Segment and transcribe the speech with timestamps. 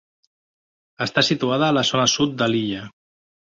[1.07, 2.83] Està situada a la zona sud de l'illa.